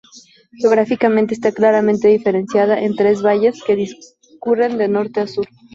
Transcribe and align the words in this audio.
Geográficamente 0.53 1.35
está 1.35 1.51
claramente 1.51 2.07
diferenciada 2.07 2.79
en 2.79 2.95
tres 2.95 3.21
valles 3.21 3.61
que 3.67 3.75
discurren 3.75 4.79
de 4.79 4.87
norte 4.87 5.19
a 5.21 5.27
sur. 5.27 5.47